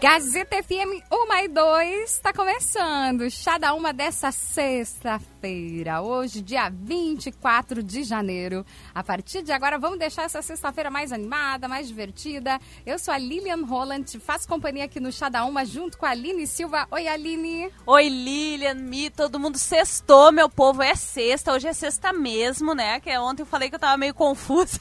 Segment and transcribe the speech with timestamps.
[0.00, 3.28] Gazeta FM 1 e 2 está começando.
[3.28, 4.30] Chá da uma dessa
[5.38, 6.02] sexta-feira.
[6.02, 8.66] Hoje, dia 24 de janeiro.
[8.94, 12.58] A partir de agora, vamos deixar essa sexta-feira mais animada, mais divertida.
[12.84, 16.10] Eu sou a Lilian Holland, faço companhia aqui no Chá da Uma junto com a
[16.10, 16.86] Aline Silva.
[16.90, 17.70] Oi, Aline.
[17.86, 20.82] Oi, Lilian, Mi, todo mundo sextou, meu povo.
[20.82, 22.98] É sexta, hoje é sexta mesmo, né?
[23.00, 24.80] Que ontem eu falei que eu tava meio confusa.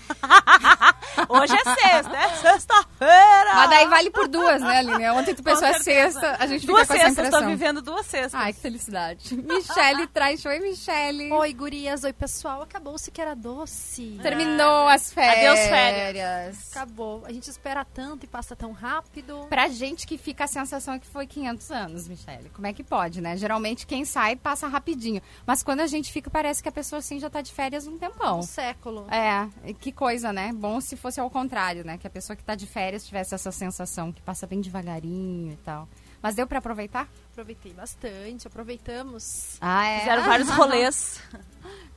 [1.30, 3.54] hoje é sexta, é sexta-feira.
[3.54, 5.10] Mas daí vale por duas, né, Aline?
[5.12, 7.42] Ontem tu pensou é sexta, a gente fica duas com essa sextas, impressão.
[7.42, 8.36] tô vivendo duas sextas.
[8.36, 9.36] Ai, que felicidade.
[9.36, 10.47] Michele traz.
[10.48, 11.30] Oi, Michele.
[11.30, 12.06] Oi, gurias.
[12.06, 12.62] Oi, pessoal.
[12.62, 14.18] Acabou-se que era doce.
[14.22, 15.60] Terminou as férias.
[15.60, 16.72] Adeus, férias.
[16.72, 17.26] Acabou.
[17.26, 19.46] A gente espera tanto e passa tão rápido.
[19.50, 22.50] Pra gente que fica a sensação é que foi 500 anos, Michele.
[22.54, 23.36] Como é que pode, né?
[23.36, 25.22] Geralmente quem sai passa rapidinho.
[25.46, 27.98] Mas quando a gente fica, parece que a pessoa assim já tá de férias um
[27.98, 28.40] tempão.
[28.40, 29.06] Um século.
[29.12, 30.54] É, que coisa, né?
[30.54, 31.98] Bom se fosse ao contrário, né?
[31.98, 35.58] Que a pessoa que tá de férias tivesse essa sensação, que passa bem devagarinho e
[35.58, 35.90] tal.
[36.22, 37.08] Mas deu pra aproveitar?
[37.32, 38.48] Aproveitei bastante.
[38.48, 39.58] Aproveitamos.
[39.62, 40.00] Ah, é?
[40.00, 41.22] Fizeram vários rolês.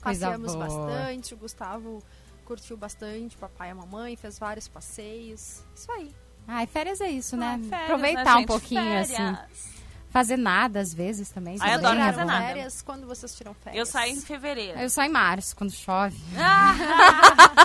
[0.00, 1.34] Passeamos bastante.
[1.34, 2.02] O Gustavo
[2.44, 3.36] curtiu bastante.
[3.36, 5.62] O papai e a mamãe fez vários passeios.
[5.74, 6.14] Isso aí.
[6.46, 7.54] Ai, férias é isso, né?
[7.54, 9.10] Ah, férias, Aproveitar né, um pouquinho, Férias.
[9.12, 9.79] assim.
[10.10, 11.56] Fazer nada, às vezes, também.
[11.60, 12.46] Ai, isso adoro é fazer nada.
[12.46, 13.78] Férias, quando vocês tiram férias?
[13.78, 14.78] Eu saio em fevereiro.
[14.78, 16.18] Eu só em março, quando chove.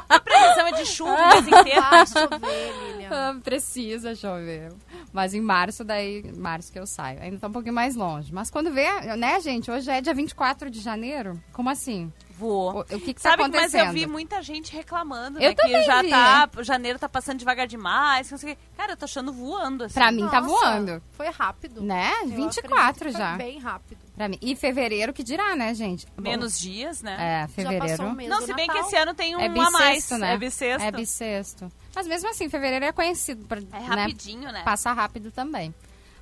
[0.08, 1.82] A previsão é de chuva o mês inteiro.
[1.82, 3.10] Vai chover, Lilian.
[3.12, 4.72] Ah, Precisa chover.
[5.12, 7.20] Mas em março, daí, março que eu saio.
[7.22, 8.32] Ainda tá um pouquinho mais longe.
[8.34, 9.72] Mas quando vê, né, gente?
[9.72, 11.42] Hoje é dia 24 de janeiro.
[11.52, 12.14] Como assim?
[12.38, 12.78] Voou.
[12.78, 13.88] O, o que que tá Sabe que, mas acontecendo?
[13.88, 15.56] eu vi muita gente reclamando, Eu né?
[15.56, 16.10] Que já vi.
[16.10, 16.50] tá.
[16.62, 18.28] Janeiro tá passando devagar demais.
[18.28, 18.62] que não sei o quê.
[18.76, 19.94] Cara, eu tô achando voando, assim.
[19.94, 21.04] Pra mim tá Nossa, voando.
[21.12, 21.82] Foi rápido.
[21.82, 22.12] Né?
[22.24, 23.30] Eu 24 acredito que já.
[23.30, 23.98] Foi bem rápido.
[24.16, 24.38] Pra mim.
[24.42, 26.06] E fevereiro que dirá, né, gente?
[26.16, 27.16] Bom, Menos dias, né?
[27.20, 28.12] É, Já passou fevereiro.
[28.14, 28.88] mês Não, se bem que Natal.
[28.88, 29.74] esse ano tem um É a mais.
[29.74, 30.34] bissexto, né?
[30.34, 30.88] É bissexto.
[30.88, 31.72] É bissexto.
[31.96, 34.62] Mas mesmo assim, fevereiro é conhecido por É né, rapidinho, né?
[34.64, 35.74] Passa rápido também.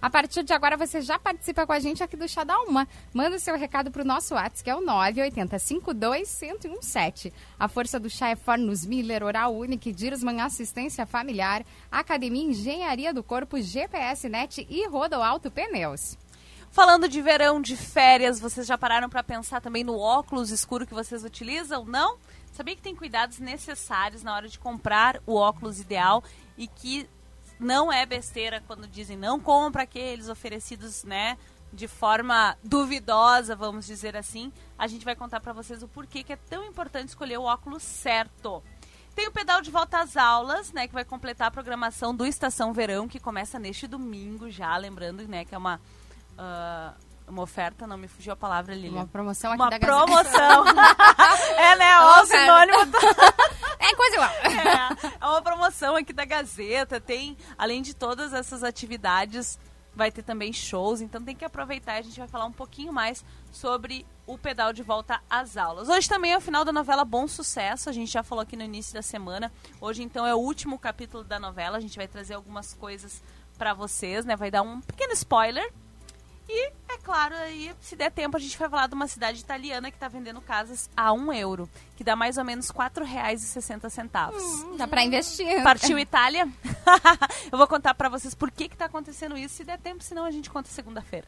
[0.03, 2.85] A partir de agora, você já participa com a gente aqui do Chá da Uma.
[3.13, 7.31] Manda o seu recado pro nosso WhatsApp, que é o 980-52-1017.
[7.57, 13.23] A força do chá é Fornos Miller, Oral Unique, Dirosman Assistência Familiar, Academia Engenharia do
[13.23, 16.17] Corpo, GPS Net e Rodo Alto Pneus.
[16.69, 20.93] Falando de verão, de férias, vocês já pararam pra pensar também no óculos escuro que
[20.93, 21.85] vocês utilizam?
[21.85, 22.17] Não?
[22.51, 26.21] Sabia que tem cuidados necessários na hora de comprar o óculos ideal
[26.57, 27.07] e que
[27.59, 31.37] não é besteira quando dizem não compra aqueles oferecidos, né,
[31.71, 34.51] de forma duvidosa, vamos dizer assim.
[34.77, 37.83] A gente vai contar pra vocês o porquê que é tão importante escolher o óculos
[37.83, 38.63] certo.
[39.15, 42.73] Tem o pedal de volta às aulas, né, que vai completar a programação do Estação
[42.73, 45.79] Verão, que começa neste domingo já, lembrando, né, que é uma
[46.37, 46.93] ah,
[47.27, 48.99] uma oferta, não me fugiu a palavra, Lilian.
[48.99, 50.65] Uma promoção aqui Uma da promoção.
[51.57, 51.99] é, né?
[51.99, 52.77] Ó, o sinônimo
[53.83, 54.29] É coisa igual.
[55.11, 57.01] é, é uma promoção aqui da Gazeta.
[57.01, 59.59] Tem, além de todas essas atividades,
[59.93, 61.01] vai ter também shows.
[61.01, 61.95] Então tem que aproveitar.
[61.95, 65.89] A gente vai falar um pouquinho mais sobre o pedal de volta às aulas.
[65.89, 67.89] Hoje também é o final da novela Bom Sucesso.
[67.89, 69.51] A gente já falou aqui no início da semana.
[69.81, 71.77] Hoje, então, é o último capítulo da novela.
[71.77, 73.21] A gente vai trazer algumas coisas
[73.57, 74.35] pra vocês, né?
[74.35, 75.71] Vai dar um pequeno spoiler.
[76.47, 79.89] E, é claro, aí, se der tempo, a gente vai falar de uma cidade italiana
[79.89, 84.77] que está vendendo casas a um euro, que dá mais ou menos R$ 4,60.
[84.77, 85.63] Dá pra investir.
[85.63, 86.47] Partiu Itália?
[87.51, 90.25] Eu vou contar pra vocês por que que tá acontecendo isso, se der tempo, senão
[90.25, 91.27] a gente conta segunda-feira.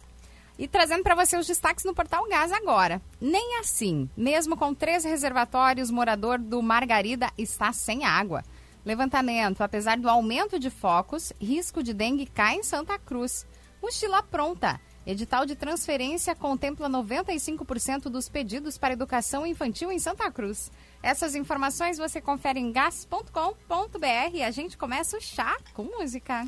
[0.57, 3.01] E trazendo para você os destaques no Portal Gás agora.
[3.19, 8.43] Nem assim, mesmo com três reservatórios, morador do Margarida está sem água.
[8.85, 13.45] Levantamento, apesar do aumento de focos, risco de dengue cai em Santa Cruz.
[13.81, 14.79] Mochila pronta.
[15.05, 20.72] Edital de transferência contempla 95% dos pedidos para educação infantil em Santa Cruz.
[21.03, 26.46] Essas informações você confere em gas.com.br e a gente começa o chá com música.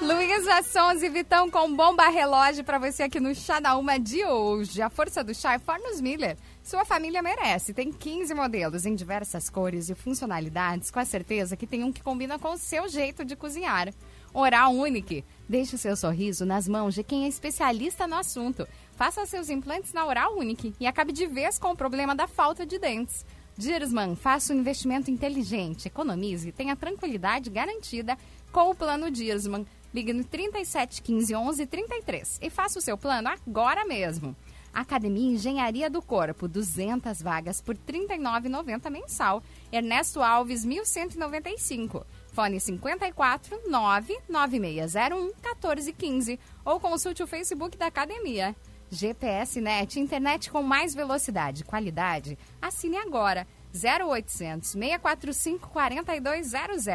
[0.00, 4.24] Luísa Sons e Vitão com bomba relógio para você aqui no Chá da Uma de
[4.24, 4.82] hoje.
[4.82, 6.36] A força do chá é Fornos Miller.
[6.62, 7.74] Sua família merece.
[7.74, 12.02] Tem 15 modelos em diversas cores e funcionalidades, com a certeza que tem um que
[12.02, 13.92] combina com o seu jeito de cozinhar.
[14.32, 15.24] Oral Unique.
[15.48, 18.66] Deixe o seu sorriso nas mãos de quem é especialista no assunto.
[18.92, 22.64] Faça seus implantes na Oral Unique e acabe de vez com o problema da falta
[22.64, 23.26] de dentes.
[23.58, 28.16] Dirsman, faça um investimento inteligente, economize e tenha tranquilidade garantida
[28.52, 29.66] com o plano Dirsman.
[29.92, 34.34] Ligue no 37 15 11 33 e faça o seu plano agora mesmo.
[34.72, 39.42] Academia Engenharia do Corpo, 200 vagas por R$ 39,90 mensal.
[39.70, 42.06] Ernesto Alves, 1195.
[42.32, 48.56] Fone 54 99601 1415 ou consulte o Facebook da academia.
[48.90, 52.38] GPS Net, internet com mais velocidade e qualidade.
[52.60, 56.86] Assine agora 0800 645 4200.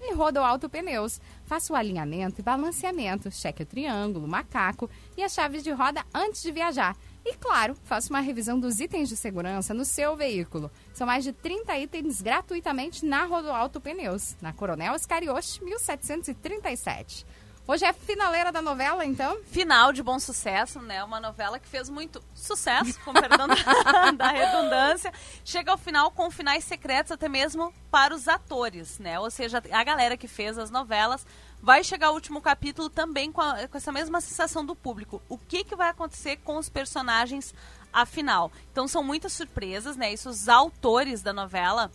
[0.00, 1.20] E Rodo Alto Pneus.
[1.44, 6.42] Faça o alinhamento e balanceamento, cheque o triângulo, macaco e as chaves de roda antes
[6.42, 6.96] de viajar.
[7.24, 10.70] E claro, faça uma revisão dos itens de segurança no seu veículo.
[10.94, 17.26] São mais de 30 itens gratuitamente na Rodoalto Pneus, na Coronel Escarioche, 1737.
[17.70, 19.42] Hoje é finaleira da novela, então?
[19.44, 21.04] Final de bom sucesso, né?
[21.04, 25.12] Uma novela que fez muito sucesso, com perdão da, da redundância.
[25.44, 29.20] Chega ao final com finais secretos até mesmo para os atores, né?
[29.20, 31.26] Ou seja, a galera que fez as novelas
[31.60, 35.22] vai chegar o último capítulo também com, a, com essa mesma sensação do público.
[35.28, 37.54] O que, que vai acontecer com os personagens
[37.92, 38.52] afinal?
[38.70, 40.12] Então são muitas surpresas, né?
[40.12, 41.90] Isso os autores da novela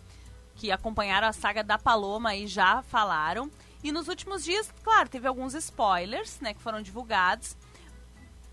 [0.55, 3.49] que acompanharam a saga da Paloma aí já falaram.
[3.83, 7.57] E nos últimos dias, claro, teve alguns spoilers, né, que foram divulgados.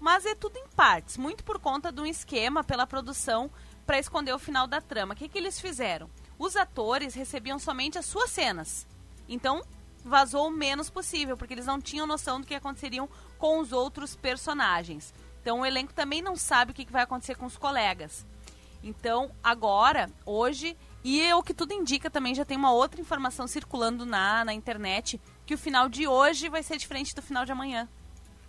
[0.01, 3.51] Mas é tudo em partes, muito por conta de um esquema pela produção
[3.87, 5.15] para esconder o final da trama.
[5.15, 6.11] O que, que eles fizeram?
[6.39, 8.87] Os atores recebiam somente as suas cenas.
[9.29, 9.63] Então,
[10.05, 13.09] vazou o menos possível, porque eles não tinham noção do que aconteceriam
[13.39, 15.13] com os outros personagens.
[15.41, 18.27] Então, o elenco também não sabe o que, vai acontecer com os colegas.
[18.83, 23.47] Então, agora, hoje, e é o que tudo indica também, já tem uma outra informação
[23.47, 27.53] circulando na, na internet, que o final de hoje vai ser diferente do final de
[27.53, 27.89] amanhã.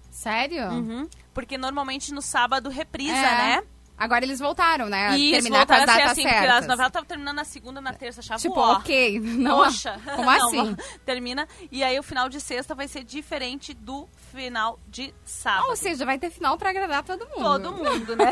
[0.09, 0.69] Sério?
[0.69, 3.37] Uhum, porque normalmente no sábado reprisa, É.
[3.57, 3.63] né?
[4.01, 5.09] Agora eles voltaram, né?
[5.09, 6.55] a isso, terminar com as datas assim, porque certas.
[6.55, 9.19] as novelas estavam terminando na segunda, na terça, achava Tipo, ó, ok.
[9.21, 10.75] Não, Poxa, Como Não, assim?
[11.05, 11.47] termina.
[11.71, 15.69] E aí o final de sexta vai ser diferente do final de sábado.
[15.69, 17.43] Ou seja, vai ter final pra agradar todo mundo.
[17.43, 18.31] Todo mundo, né?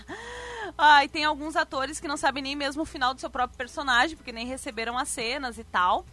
[0.78, 3.58] ah, e tem alguns atores que não sabem nem mesmo o final do seu próprio
[3.58, 6.06] personagem, porque nem receberam as cenas e tal.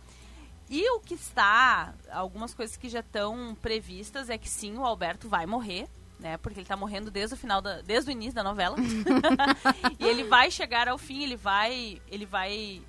[0.70, 5.30] E o que está, algumas coisas que já estão previstas é que sim, o Alberto
[5.30, 5.88] vai morrer,
[6.24, 6.38] né?
[6.38, 8.78] Porque ele tá morrendo desde o final da, desde o início da novela.
[10.00, 12.82] e ele vai chegar ao fim, ele vai, ele vai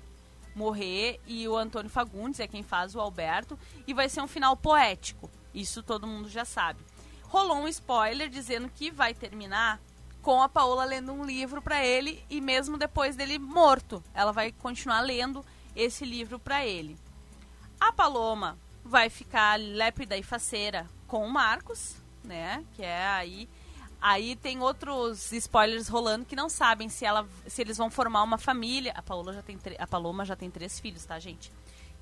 [0.55, 4.55] morrer e o Antônio Fagundes é quem faz o Alberto e vai ser um final
[4.55, 5.29] poético.
[5.53, 6.79] Isso todo mundo já sabe.
[7.23, 9.81] Rolou um spoiler dizendo que vai terminar
[10.21, 14.53] com a Paola lendo um livro para ele e mesmo depois dele morto, ela vai
[14.53, 15.45] continuar lendo
[15.75, 16.97] esse livro para ele.
[17.79, 22.63] A Paloma vai ficar lépida e faceira com o Marcos, né?
[22.73, 23.49] Que é aí.
[24.01, 28.37] Aí tem outros spoilers rolando que não sabem se, ela, se eles vão formar uma
[28.37, 28.91] família.
[28.95, 31.51] A, Paola já tem a Paloma já tem três filhos, tá, gente?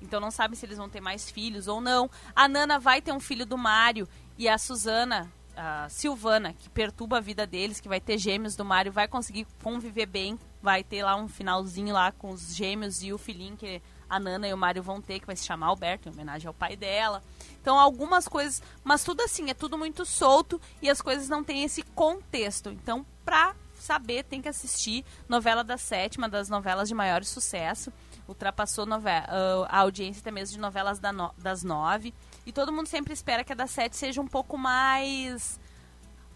[0.02, 2.10] Então não sabem se eles vão ter mais filhos ou não.
[2.34, 7.18] A Nana vai ter um filho do Mário e a Suzana, a Silvana, que perturba
[7.18, 10.38] a vida deles, que vai ter gêmeos do Mário, vai conseguir conviver bem.
[10.60, 13.80] Vai ter lá um finalzinho lá com os gêmeos e o filhinho que
[14.14, 16.54] a Nana e o Mário vão ter, que vai se chamar Alberto, em homenagem ao
[16.54, 17.22] pai dela.
[17.60, 21.64] Então, algumas coisas, mas tudo assim, é tudo muito solto e as coisas não têm
[21.64, 22.70] esse contexto.
[22.70, 27.92] Então, pra saber, tem que assistir novela da sétima, das novelas de maior sucesso.
[28.26, 32.14] Ultrapassou nove- ah, a audiência até mesmo de novelas da no- das nove.
[32.46, 35.60] E todo mundo sempre espera que a da sete seja um pouco mais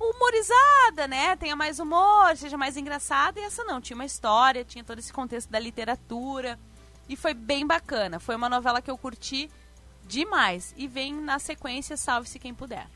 [0.00, 1.37] humorizada, né?
[1.37, 3.40] Tenha mais humor, seja mais engraçada.
[3.40, 6.58] E essa não, tinha uma história, tinha todo esse contexto da literatura.
[7.09, 8.21] E foi bem bacana.
[8.21, 9.50] Foi uma novela que eu curti
[10.05, 10.75] demais.
[10.77, 12.87] E vem na sequência Salve-se Quem Puder.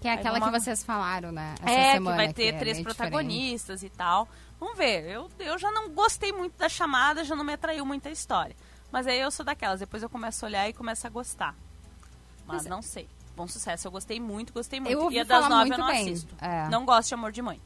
[0.00, 1.54] Que é aquela que vocês falaram, né?
[1.62, 4.28] Essa é, semana, que vai ter é três meio protagonistas e tal.
[4.58, 5.04] Vamos ver.
[5.04, 8.56] Eu, eu já não gostei muito da chamada, já não me atraiu muito a história.
[8.90, 9.78] Mas aí eu sou daquelas.
[9.78, 11.54] Depois eu começo a olhar e começo a gostar.
[12.46, 13.08] Mas Mas- não sei.
[13.36, 13.86] Bom sucesso.
[13.86, 14.92] Eu gostei muito, gostei muito.
[14.92, 16.02] Eu ouvi e a das nove eu não bem.
[16.02, 16.34] assisto.
[16.40, 16.68] É.
[16.68, 17.60] Não gosto de Amor de Mãe.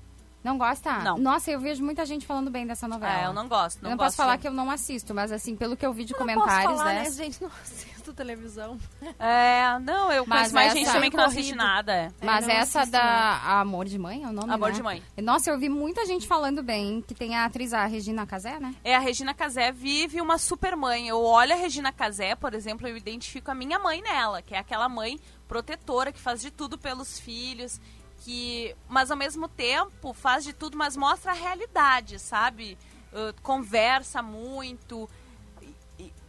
[0.46, 0.98] Não gosta?
[1.00, 1.18] Não.
[1.18, 3.20] Nossa, eu vejo muita gente falando bem dessa novela.
[3.22, 3.82] É, eu não gosto.
[3.82, 5.92] Não, eu não gosto posso falar que eu não assisto, mas assim, pelo que eu
[5.92, 7.02] vi de Eu comentários, não posso falar, né?
[7.02, 7.10] né?
[7.10, 8.78] Gente, não assisto televisão.
[9.18, 11.92] É, não, eu Mas conheço mais essa- gente também que não assiste nada.
[11.92, 12.08] É.
[12.22, 14.74] Mas não essa da Amor de Mãe é o nome, Amor né?
[14.76, 15.02] de Mãe.
[15.20, 18.72] Nossa, eu vi muita gente falando bem, que tem a atriz, a Regina Casé, né?
[18.84, 21.08] É, a Regina Casé vive uma super mãe.
[21.08, 24.58] Eu olho a Regina Casé, por exemplo, eu identifico a minha mãe nela, que é
[24.58, 27.80] aquela mãe protetora que faz de tudo pelos filhos,
[28.26, 32.76] que, mas ao mesmo tempo faz de tudo, mas mostra a realidade, sabe?
[33.12, 35.08] Uh, conversa muito.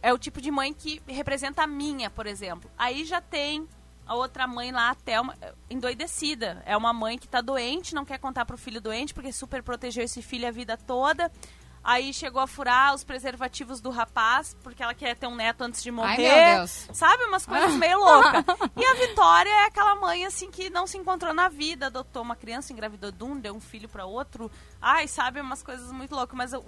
[0.00, 2.70] É o tipo de mãe que representa a minha, por exemplo.
[2.78, 3.66] Aí já tem
[4.06, 6.62] a outra mãe lá, a Thelma, eh, endoidecida.
[6.64, 10.04] É uma mãe que tá doente, não quer contar pro filho doente, porque super protegeu
[10.04, 11.32] esse filho a vida toda.
[11.90, 15.82] Aí chegou a furar os preservativos do rapaz, porque ela quer ter um neto antes
[15.82, 16.28] de morrer.
[16.28, 16.86] Ai, meu Deus.
[16.92, 17.24] Sabe?
[17.24, 18.44] Umas coisas meio loucas.
[18.76, 22.36] E a Vitória é aquela mãe, assim, que não se encontrou na vida, adotou uma
[22.36, 24.50] criança, engravidou de um, deu um filho para outro.
[24.82, 25.40] Ai, sabe?
[25.40, 26.36] Umas coisas muito loucas.
[26.36, 26.62] Mas o-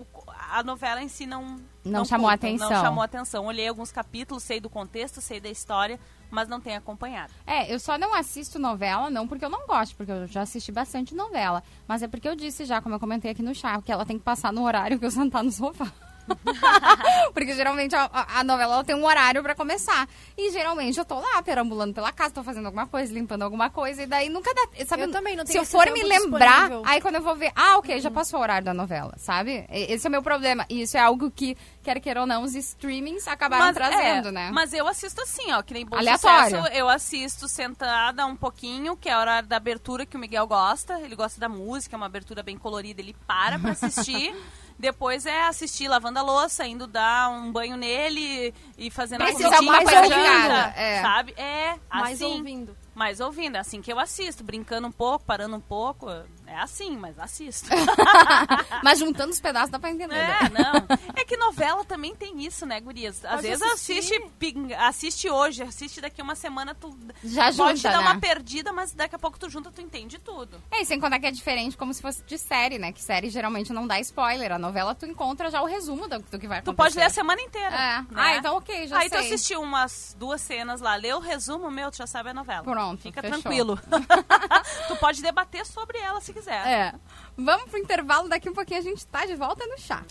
[0.53, 1.61] a novela em si não.
[1.85, 2.71] Não chamou conta, atenção.
[2.71, 3.45] Não chamou atenção.
[3.45, 6.01] Olhei alguns capítulos, sei do contexto, sei da história,
[6.31, 7.33] mas não tenho acompanhado.
[7.47, 10.71] É, eu só não assisto novela, não porque eu não gosto, porque eu já assisti
[10.71, 11.63] bastante novela.
[11.87, 14.19] Mas é porque eu disse já, como eu comentei aqui no chá, que ela tem
[14.19, 15.91] que passar no horário que eu sentar no sofá.
[17.35, 20.09] porque geralmente a, a- novela ela tem um horário pra começar.
[20.37, 24.03] E geralmente eu tô lá perambulando pela casa, tô fazendo alguma coisa, limpando alguma coisa,
[24.03, 24.85] e daí nunca dá.
[24.87, 26.79] Sabe, Eu também não Se tenho eu esse for me lembrar, disponível.
[26.79, 26.87] Uhum.
[26.87, 29.67] aí quando eu vou ver, ah, ok, já passou o horário da novela, sabe?
[29.71, 30.65] Esse é o meu problema.
[30.69, 34.51] E isso é algo que, quer queira ou não, os streamings acabaram trazendo, é, né?
[34.53, 36.57] Mas eu assisto assim, ó, que nem bom Aleatório.
[36.59, 40.47] sucesso, eu assisto sentada um pouquinho, que é a hora da abertura que o Miguel
[40.47, 41.01] gosta.
[41.01, 44.35] Ele gosta da música, é uma abertura bem colorida, ele para pra assistir.
[44.81, 49.59] Depois é assistir lavando a louça, indo dar um banho nele e fazendo Precisa a
[49.59, 51.03] coisa de janta, é.
[51.03, 51.35] sabe?
[51.37, 52.39] É, Mais assim.
[52.39, 52.77] ouvindo.
[52.95, 56.07] Mais ouvindo, é assim que eu assisto, brincando um pouco, parando um pouco.
[56.53, 57.69] É assim, mas assisto.
[58.83, 60.15] Mas juntando os pedaços dá pra entender.
[60.17, 60.39] né?
[60.43, 60.87] É, não.
[61.15, 63.25] É que novela também tem isso, né, gurias?
[63.25, 63.99] Às Pode vezes assistir.
[63.99, 68.11] assiste, assiste hoje, assiste daqui uma semana, tu Já pode junta, dar né?
[68.11, 70.61] uma perdida, mas daqui a pouco tu junta, tu entende tudo.
[70.73, 72.91] É, e sem contar que é diferente como se fosse de série, né?
[72.93, 74.51] Que série geralmente não dá spoiler.
[74.53, 76.77] A novela tu encontra já o resumo do, do que vai Tu acontecer.
[76.77, 77.69] pode ler a semana inteira.
[77.77, 77.99] É.
[78.01, 78.07] né?
[78.15, 79.19] Ah, então ok, já Aí sei.
[79.19, 82.65] tu assistiu umas duas cenas lá, leu o resumo, meu, tu já sabe a novela.
[82.65, 83.41] Pronto, Fica fechou.
[83.41, 83.79] tranquilo.
[84.89, 86.40] tu pode debater sobre ela se quiser.
[86.49, 86.95] É.
[87.37, 90.05] Vamos pro intervalo, daqui um pouquinho a gente tá de volta no chá.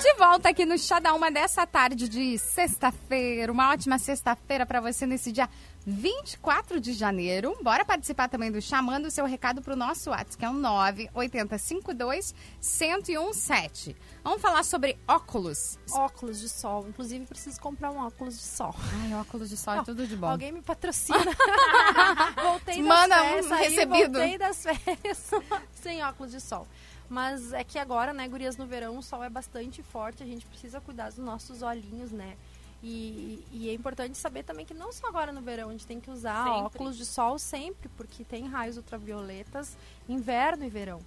[0.00, 3.52] De volta aqui no Chá da Uma dessa tarde de sexta-feira.
[3.52, 5.46] Uma ótima sexta-feira para você nesse dia
[5.86, 7.54] 24 de janeiro.
[7.62, 8.80] Bora participar também do Chá.
[8.80, 13.94] Manda o seu recado pro nosso WhatsApp, que é o 98052 1017.
[14.24, 15.78] Vamos falar sobre óculos.
[15.92, 16.86] Óculos de sol.
[16.88, 18.74] Inclusive, preciso comprar um óculos de sol.
[19.02, 20.28] Ai, óculos de sol é tudo de bom.
[20.28, 21.18] Alguém me patrocina.
[22.42, 24.18] voltei das Manda um férias, aí recebido.
[24.18, 25.30] Voltei das férias
[25.82, 26.66] sem óculos de sol.
[27.10, 30.46] Mas é que agora, né, gurias, no verão o sol é bastante forte, a gente
[30.46, 32.36] precisa cuidar dos nossos olhinhos, né?
[32.82, 36.00] E, e é importante saber também que não só agora no verão, a gente tem
[36.00, 36.60] que usar Sempre.
[36.60, 39.76] óculos de sol sempre, porque tem raios ultravioletas
[40.08, 41.00] inverno e verão.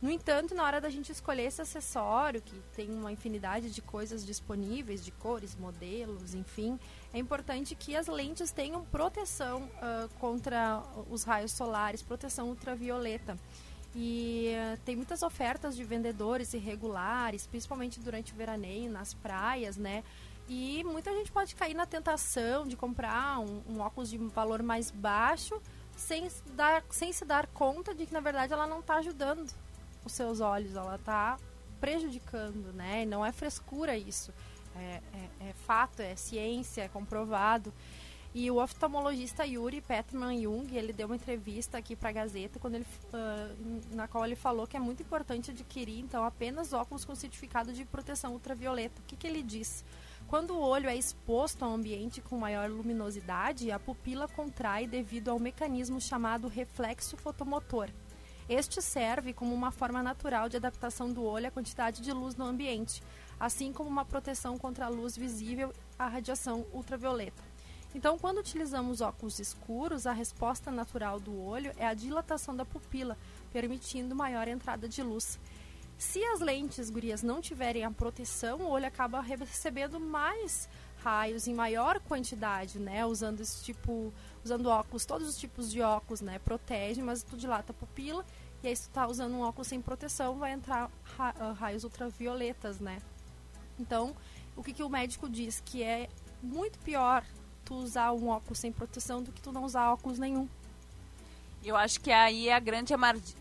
[0.00, 4.24] No entanto, na hora da gente escolher esse acessório, que tem uma infinidade de coisas
[4.24, 6.78] disponíveis, de cores, modelos, enfim,
[7.12, 13.36] é importante que as lentes tenham proteção ah, contra os raios solares, proteção ultravioleta.
[13.94, 20.04] E eh, tem muitas ofertas de vendedores irregulares, principalmente durante o veraneio, nas praias, né?
[20.48, 24.90] E muita gente pode cair na tentação de comprar um, um óculos de valor mais
[24.90, 25.60] baixo
[25.96, 29.46] sem, se dar, sem se dar conta de que, na verdade, ela não está ajudando
[30.04, 31.36] os seus olhos, ela está
[31.80, 33.02] prejudicando, né?
[33.02, 34.32] E não é frescura isso.
[34.76, 37.72] É, é- é fato, é ciência, é comprovado.
[38.40, 42.76] E o oftalmologista Yuri Petman Jung, ele deu uma entrevista aqui para a Gazeta, quando
[42.76, 43.50] ele, ah,
[43.90, 47.84] na qual ele falou que é muito importante adquirir, então, apenas óculos com certificado de
[47.84, 49.00] proteção ultravioleta.
[49.00, 49.84] O que, que ele diz?
[50.28, 55.30] Quando o olho é exposto a um ambiente com maior luminosidade, a pupila contrai devido
[55.30, 57.90] ao mecanismo chamado reflexo fotomotor.
[58.48, 62.44] Este serve como uma forma natural de adaptação do olho à quantidade de luz no
[62.44, 63.02] ambiente,
[63.40, 67.47] assim como uma proteção contra a luz visível à radiação ultravioleta.
[67.94, 73.16] Então, quando utilizamos óculos escuros, a resposta natural do olho é a dilatação da pupila,
[73.52, 75.38] permitindo maior entrada de luz.
[75.96, 80.68] Se as lentes, gurias, não tiverem a proteção, o olho acaba recebendo mais
[81.02, 83.04] raios em maior quantidade, né?
[83.04, 84.12] Usando esse tipo,
[84.44, 86.38] usando óculos, todos os tipos de óculos, né?
[86.38, 88.24] Protege, mas tu dilata a pupila.
[88.62, 91.82] E aí, se tu tá usando um óculos sem proteção, vai entrar ra- ah, raios
[91.84, 93.00] ultravioletas, né?
[93.78, 94.14] Então,
[94.56, 95.60] o que, que o médico diz?
[95.64, 96.08] Que é
[96.42, 97.24] muito pior
[97.68, 100.48] tu usar um óculos sem proteção do que tu não usar óculos nenhum.
[101.64, 102.94] Eu acho que aí é a grande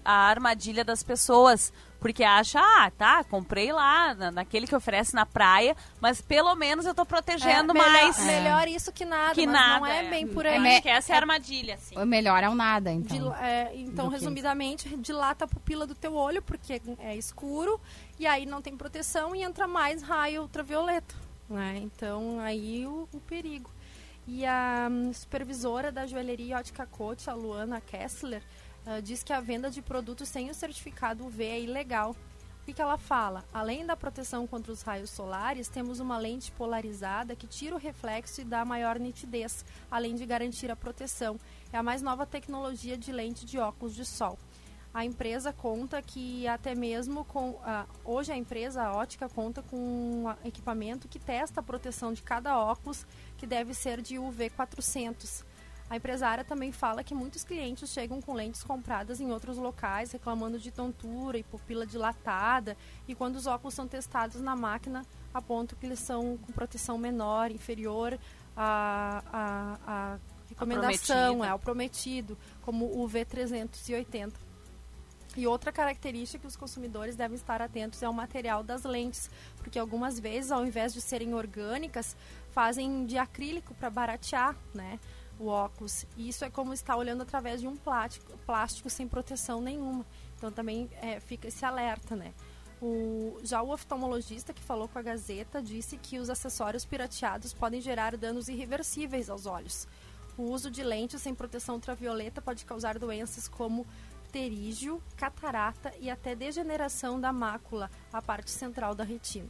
[0.04, 1.72] a armadilha das pessoas.
[2.00, 6.86] Porque acha, ah, tá, comprei lá, na- naquele que oferece na praia, mas pelo menos
[6.86, 8.20] eu tô protegendo É, melhor, mais.
[8.24, 9.80] Melhor isso que nada, Que mas nada.
[9.80, 10.64] não é bem por Eu aí.
[10.68, 11.98] É acho que essa é a armadilha, assim.
[11.98, 13.18] O melhor é o nada, então.
[13.18, 17.82] Dil- é, então, resumidamente, dilata a pupila do teu olho, porque é escuro,
[18.20, 21.16] e aí não tem proteção e entra mais raio ultravioleta.
[21.50, 21.80] Né?
[21.82, 23.72] Então, aí o, o perigo.
[24.28, 28.44] E a hum, supervisora da joalheria Ótica Coach, a Luana Kessler,
[28.86, 32.16] ah, diz que a venda de produtos sem o certificado UV é ilegal.
[32.68, 33.46] que, que ela fala?
[33.54, 38.42] Além da proteção contra os raios solares, temos uma lente polarizada que tira o reflexo
[38.42, 41.40] e dá maior nitidez, além de garantir a proteção.
[41.72, 44.38] É a mais nova tecnologia de lente de óculos de sol.
[44.94, 47.52] A empresa conta que até mesmo com.
[47.52, 52.24] Uh, hoje a empresa a ótica conta com um equipamento que testa a proteção de
[52.24, 53.06] cada óculos,
[53.38, 55.46] que deve ser de UV 400
[55.90, 60.60] a empresária também fala que muitos clientes chegam com lentes compradas em outros locais, reclamando
[60.60, 62.76] de tontura e pupila dilatada,
[63.08, 67.52] e quando os óculos são testados na máquina, apontam que eles são com proteção menor,
[67.52, 68.20] inferior
[68.56, 74.34] à, à, à recomendação, é, ao prometido, como o V380.
[75.38, 79.78] E outra característica que os consumidores devem estar atentos é o material das lentes, porque
[79.78, 82.18] algumas vezes, ao invés de serem orgânicas,
[82.52, 85.00] fazem de acrílico para baratear, né?
[85.40, 86.06] o óculos.
[86.16, 90.06] E isso é como estar olhando através de um plástico, plástico sem proteção nenhuma.
[90.36, 92.34] Então também é, fica esse alerta, né?
[92.82, 97.82] O, já o oftalmologista que falou com a Gazeta disse que os acessórios pirateados podem
[97.82, 99.88] gerar danos irreversíveis aos olhos.
[100.38, 103.88] O uso de lentes sem proteção ultravioleta pode causar doenças como
[104.28, 109.50] pterígio, catarata e até degeneração da mácula, a parte central da retina.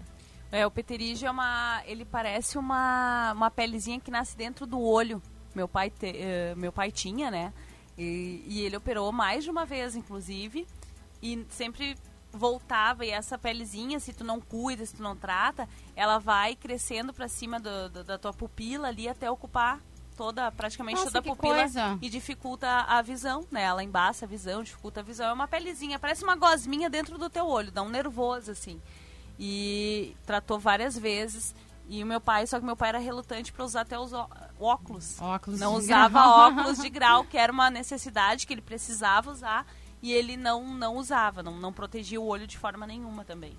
[0.52, 5.22] É, o pterígio é uma, ele parece uma, uma pelezinha que nasce dentro do olho
[5.58, 7.52] meu pai, te, uh, meu pai tinha, né?
[7.98, 10.68] E, e, ele operou mais de uma vez, inclusive,
[11.22, 11.96] e sempre
[12.32, 17.12] voltava e essa pelezinha, se tu não cuida, se tu não trata, ela vai crescendo
[17.12, 19.82] para cima do, do, da tua pupila ali até ocupar
[20.18, 21.98] toda, praticamente Nossa, toda a pupila coisa.
[22.02, 23.62] e dificulta a visão, né?
[23.62, 25.28] Ela embaça a visão, dificulta a visão.
[25.30, 28.82] É uma pelezinha, parece uma gosminha dentro do teu olho, dá um nervoso assim.
[29.40, 31.54] E tratou várias vezes
[31.88, 34.12] e o meu pai, só que meu pai era relutante para usar até os
[34.60, 35.22] óculos.
[35.22, 36.40] Óculos Não usava grau.
[36.48, 39.66] óculos de grau, que era uma necessidade que ele precisava usar.
[40.02, 43.58] E ele não, não usava, não, não protegia o olho de forma nenhuma também.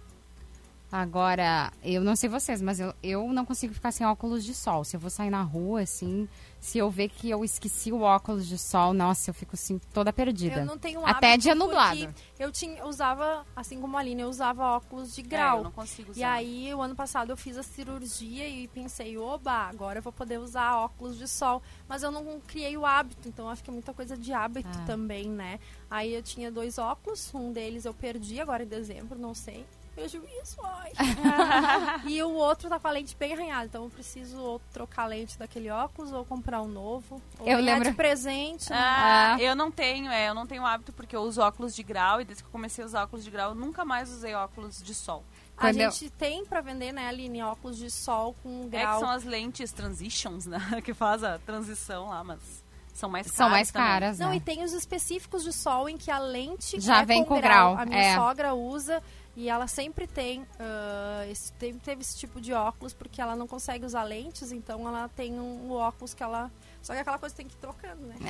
[0.90, 4.84] Agora, eu não sei vocês, mas eu, eu não consigo ficar sem óculos de sol.
[4.84, 6.26] Se eu vou sair na rua, assim,
[6.60, 10.10] se eu ver que eu esqueci o óculos de sol, nossa, eu fico assim, toda
[10.14, 10.60] perdida.
[10.60, 12.14] Eu não tenho Até dia nublado.
[12.38, 15.58] Eu tinha, usava, assim como a Aline, eu usava óculos de É, grau.
[15.58, 16.20] eu não consigo usar.
[16.20, 20.12] E aí, o ano passado eu fiz a cirurgia e pensei, oba, agora eu vou
[20.12, 21.62] poder usar óculos de sol.
[21.86, 24.84] Mas eu não criei o hábito, então acho que é muita coisa de hábito Ah.
[24.86, 25.60] também, né?
[25.90, 29.66] Aí eu tinha dois óculos, um deles eu perdi agora em dezembro, não sei.
[29.98, 30.92] Prejuízo, ai.
[32.06, 35.06] e o outro tá com a lente bem arranhada, então eu preciso ou trocar a
[35.06, 37.20] lente daquele óculos ou comprar um novo.
[37.38, 38.70] Ou Eu lembro- de presente.
[38.70, 38.76] né?
[38.78, 39.42] Ah, Ah.
[39.42, 42.24] eu não tenho, é, eu não tenho hábito porque eu uso óculos de grau e
[42.24, 44.94] desde que eu comecei a usar óculos de grau, eu nunca mais usei óculos de
[44.94, 45.24] sol.
[45.56, 48.68] A Quando eu- gente tem pra vender, né, Aline, óculos de sol com É que
[48.78, 49.00] grau.
[49.00, 50.58] são as lentes transitions, né?
[50.84, 52.38] Que faz a transição lá, mas
[52.94, 53.36] são mais caras.
[53.36, 54.36] São mais caras, Não, né?
[54.36, 57.40] e tem os específicos de sol em que a lente Já é vem com com
[57.40, 58.14] grau, A minha é.
[58.16, 59.02] sogra usa
[59.40, 63.46] e ela sempre tem, ah, esse, teve, teve esse tipo de óculos porque ela não
[63.46, 66.50] consegue usar lentes, então ela tem um, um óculos que ela.
[66.82, 68.16] Só que aquela coisa tem que ir trocando, né?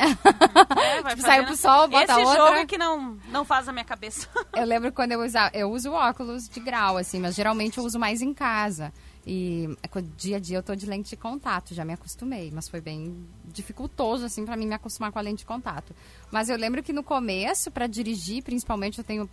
[0.78, 2.36] É, vai Tipo, saiu fazendo- pro sol, bota Esse outra.
[2.54, 4.28] jogo que não, não faz a minha cabeça.
[4.54, 7.98] Eu lembro quando eu usava, eu uso óculos de grau, assim, mas geralmente eu uso
[7.98, 8.92] mais em casa.
[9.26, 12.68] E é, dia a dia eu tô de lente de contato, já me acostumei, mas
[12.68, 15.94] foi bem dificultoso, assim, pra mim me acostumar com a lente de contato.
[16.30, 19.28] Mas eu lembro que no começo, pra dirigir, principalmente, eu tenho.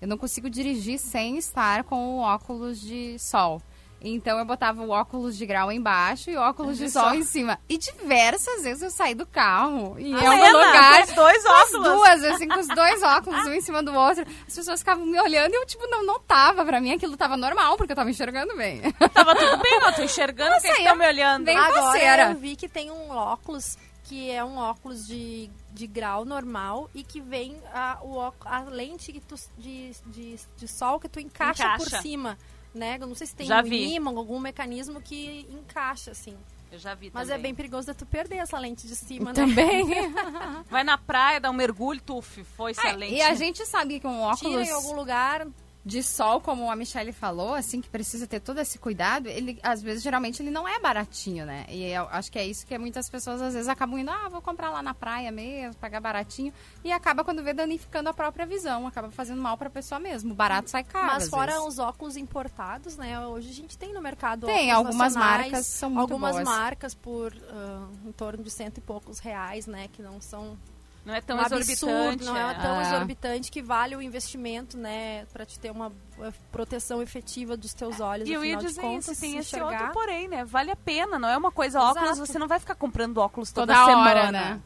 [0.00, 3.60] Eu não consigo dirigir sem estar com o óculos de sol.
[4.00, 7.58] Então eu botava o óculos de grau embaixo e o óculos de sol em cima.
[7.68, 11.02] E diversas vezes eu saí do carro e em algum Helena, lugar.
[11.06, 11.82] com os dois óculos.
[11.88, 14.24] duas, assim, com os dois óculos, um em cima do outro.
[14.46, 16.64] As pessoas ficavam me olhando e eu, tipo, não notava.
[16.64, 18.80] Pra mim aquilo tava normal, porque eu tava enxergando bem.
[19.12, 21.44] Tava tudo bem, eu tô enxergando, vocês estão me olhando.
[21.44, 22.30] bem Agora faceira.
[22.30, 27.02] eu vi que tem um óculos que é um óculos de, de grau normal e
[27.02, 31.18] que vem a, o, ó- a lente que tu, de, de, de sol que tu
[31.18, 31.76] encaixa, Encaixa.
[31.90, 32.38] por cima.
[32.76, 32.98] Né?
[33.00, 33.94] Eu não sei se tem Já um vi.
[33.94, 36.36] imã, algum mecanismo que encaixa, assim.
[36.70, 37.38] Eu já vi Mas também.
[37.38, 39.34] é bem perigoso de tu perder essa lente de cima, né?
[39.34, 39.86] Também.
[40.68, 43.14] Vai na praia, dá um mergulho, tuf, foi Ah, excelente.
[43.14, 45.46] e a gente sabe que um Tira óculos em algum lugar,
[45.86, 49.80] de sol, como a Michelle falou, assim, que precisa ter todo esse cuidado, ele, às
[49.80, 51.64] vezes, geralmente, ele não é baratinho, né?
[51.68, 54.42] E eu acho que é isso que muitas pessoas, às vezes, acabam indo, ah, vou
[54.42, 58.84] comprar lá na praia mesmo, pagar baratinho, e acaba, quando vê, danificando a própria visão,
[58.84, 60.32] acaba fazendo mal pra pessoa mesmo.
[60.32, 61.68] O barato sai caro, Mas fora vezes.
[61.68, 63.24] os óculos importados, né?
[63.24, 66.44] Hoje a gente tem no mercado Tem, algumas marcas são muito Algumas boas.
[66.44, 69.86] marcas por ah, em torno de cento e poucos reais, né?
[69.92, 70.58] Que não são
[71.06, 71.84] Não é tão um exorbitante.
[71.88, 72.54] absurdo, não é é.
[72.54, 72.82] tão Ah.
[72.82, 75.24] exorbitante que vale o investimento, né?
[75.32, 79.12] Pra te ter uma eh, proteção efetiva dos teus olhos, E eu ia dizer contas,
[79.12, 79.70] isso, tem se esse enxergar.
[79.82, 80.44] outro porém, né?
[80.44, 82.00] Vale a pena, não é uma coisa Exato.
[82.00, 84.08] óculos, você não vai ficar comprando óculos toda, toda semana.
[84.20, 84.60] hora, né?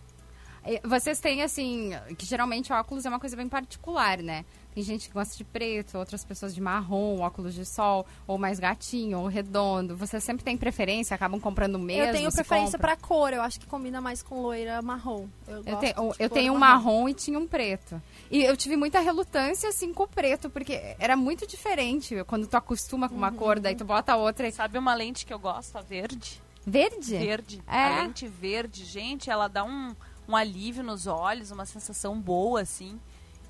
[0.85, 4.44] Vocês têm, assim, que geralmente óculos é uma coisa bem particular, né?
[4.72, 8.61] Tem gente que gosta de preto, outras pessoas de marrom, óculos de sol, ou mais
[8.61, 9.96] gatinho, ou redondo.
[9.96, 11.14] Você sempre tem preferência?
[11.14, 12.04] Acabam comprando o mesmo?
[12.04, 12.96] eu tenho preferência compra?
[12.96, 15.26] pra cor, eu acho que combina mais com loira marrom.
[15.48, 18.00] Eu, Eu, gosto tenho, de eu cor tenho um marrom e tinha um preto.
[18.30, 22.22] E eu tive muita relutância, assim, com o preto, porque era muito diferente.
[22.28, 24.46] Quando tu acostuma com uma cor, daí tu bota outra.
[24.46, 25.76] e- Sabe uma lente que eu gosto?
[25.76, 26.40] A verde.
[26.64, 27.16] Verde?
[27.16, 27.62] Verde.
[27.66, 27.85] É.
[27.87, 29.96] A lente verde, gente, ela dá um,
[30.28, 33.00] um alívio nos olhos, uma sensação boa, assim.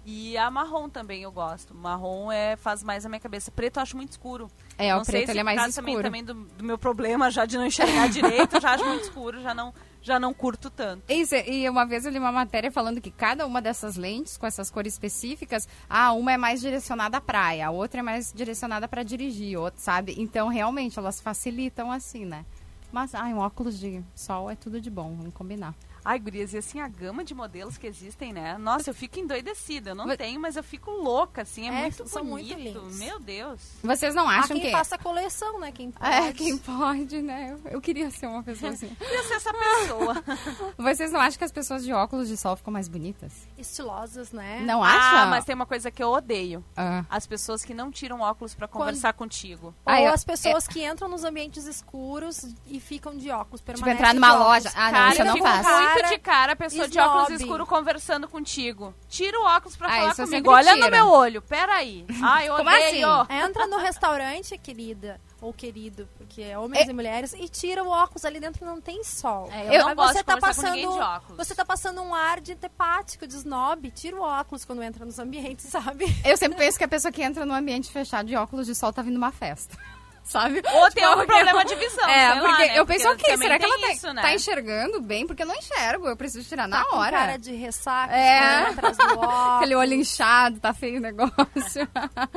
[0.04, 1.74] E a marrom também eu gosto.
[1.74, 3.50] Marrom é, faz mais a minha cabeça.
[3.50, 4.50] Preto eu acho muito escuro.
[4.78, 6.08] É, o não sei preto ele é mais causa também, escuro.
[6.08, 9.42] também do, do meu problema já de não enxergar direito, eu já acho muito escuro,
[9.42, 11.02] já não, já não curto tanto.
[11.12, 14.46] Isso, e uma vez eu li uma matéria falando que cada uma dessas lentes, com
[14.46, 18.88] essas cores específicas, ah, uma é mais direcionada à praia, a outra é mais direcionada
[18.88, 20.14] para dirigir, outra, sabe?
[20.18, 22.46] Então, realmente, elas facilitam assim, né?
[22.90, 25.74] Mas, ai, um óculos de sol é tudo de bom, vamos combinar.
[26.04, 28.56] Ai, gurias, e assim, a gama de modelos que existem, né?
[28.58, 29.90] Nossa, eu fico endoidecida.
[29.90, 31.68] Eu não Mas- tenho, mas eu fico louca, assim.
[31.68, 32.58] É, É, muito são bonito.
[32.58, 32.98] muito lindos.
[32.98, 33.60] Meu Deus.
[33.82, 34.70] Vocês não acham quem que...
[34.72, 35.70] faça coleção, né?
[35.72, 36.12] Quem pode.
[36.12, 37.58] É, quem pode, né?
[37.64, 38.88] Eu, eu queria ser uma pessoa assim.
[38.98, 40.24] Queria ser essa pessoa.
[40.78, 43.32] Vocês não acham que as pessoas de óculos de sol ficam mais bonitas?
[43.58, 44.60] Estilosas, né?
[44.60, 45.18] Não acham?
[45.20, 46.64] ah, mas tem uma coisa que eu odeio.
[46.76, 47.04] Ah.
[47.10, 49.66] As pessoas que não tiram óculos pra conversar contigo.
[49.68, 53.88] Ou Ah, eu- as pessoas que entram nos ambientes escuros e ficam de óculos, Tipo,
[53.88, 54.70] entrar numa loja.
[54.74, 55.68] Ah, não, Cara, isso eu não faço.
[55.92, 57.08] Muito Cara, de cara a pessoa de snob.
[57.20, 58.94] óculos escuro conversando contigo.
[59.08, 60.50] Tira o óculos pra Ah, falar eu comigo.
[60.50, 60.84] Olha tiro.
[60.84, 61.42] no meu olho.
[61.42, 62.04] Peraí.
[62.22, 63.08] Ai, eu Como odeio.
[63.10, 63.32] assim?
[63.34, 67.88] Entra no restaurante, querida, ou querido, porque é homens É- e mulheres, e tira o
[67.88, 69.48] óculos ali dentro não tem sol.
[69.52, 72.14] É, eu Eu- não Aí gosto você de tá passando, de você tá passando um
[72.14, 73.90] ar de antipático, de snob.
[73.90, 76.04] Tira o óculos quando entra nos ambientes, sabe?
[76.24, 78.92] Eu sempre penso que a pessoa que entra num ambiente fechado de óculos de sol
[78.92, 79.76] tá vindo uma festa.
[80.24, 80.62] Sabe?
[80.64, 82.78] Ou tem Tipo, algum problema de visão, É, sei lá, porque né?
[82.78, 84.22] eu penso, Porque ok, será que ela tá, isso, né?
[84.22, 85.26] tá enxergando bem?
[85.26, 87.16] Porque eu não enxergo, eu preciso tirar na tá hora.
[87.18, 88.68] cara de ressaca, É.
[88.68, 89.56] atrás do óculos.
[89.58, 91.88] Aquele olho inchado, tá feio o negócio.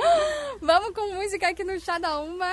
[0.62, 2.52] Vamos com música aqui no Chá da Uma.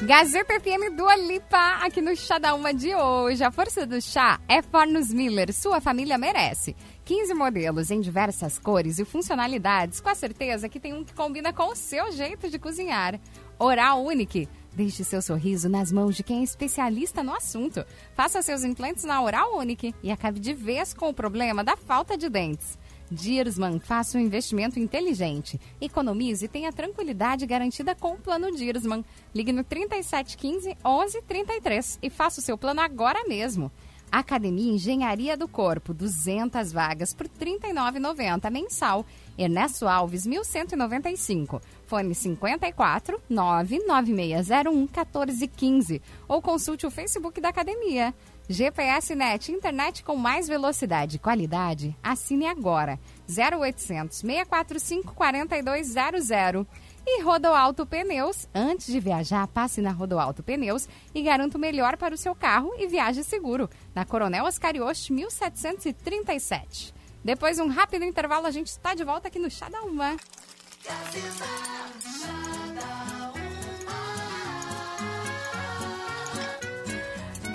[0.00, 3.42] Gazeta FM do Alipa, aqui no Chá da Uma de hoje.
[3.42, 6.76] A força do chá é Fornos Miller, sua família merece.
[7.08, 11.54] 15 modelos em diversas cores e funcionalidades, com a certeza que tem um que combina
[11.54, 13.18] com o seu jeito de cozinhar.
[13.58, 14.46] Oral Unique.
[14.74, 17.82] Deixe seu sorriso nas mãos de quem é especialista no assunto.
[18.12, 22.14] Faça seus implantes na Oral Unique e acabe de vez com o problema da falta
[22.14, 22.78] de dentes.
[23.10, 25.58] Diersman, faça um investimento inteligente.
[25.80, 29.02] Economize e tenha tranquilidade garantida com o plano Diersman.
[29.34, 33.72] Ligue no 3715 1133 e faça o seu plano agora mesmo.
[34.10, 39.04] Academia Engenharia do Corpo, 200 vagas por R$ 39,90 mensal.
[39.36, 41.60] Ernesto Alves, 1195.
[41.86, 46.02] Fone 54 99601 1415.
[46.26, 48.14] Ou consulte o Facebook da academia.
[48.50, 51.94] GPS Net, internet com mais velocidade e qualidade.
[52.02, 52.98] Assine agora.
[53.28, 56.66] 0800 645 4200.
[57.10, 58.46] E Rodoalto Pneus.
[58.54, 62.74] Antes de viajar, passe na Rodoalto Pneus e garanta o melhor para o seu carro
[62.76, 63.70] e viaje seguro.
[63.94, 66.92] Na Coronel Oscarioste, 1737.
[67.24, 70.16] Depois de um rápido intervalo, a gente está de volta aqui no Chá da Uma.